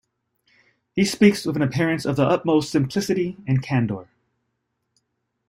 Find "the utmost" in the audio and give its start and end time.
2.15-2.71